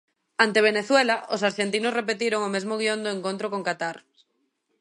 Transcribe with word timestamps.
Ante 0.43 0.65
Venezuela, 0.69 1.15
os 1.35 1.41
arxentinos 1.49 1.95
repetiron 1.99 2.41
o 2.47 2.53
mesmo 2.55 2.73
guión 2.81 2.99
do 3.01 3.09
encontro 3.15 3.47
con 3.51 3.61
Qatar. 3.67 3.97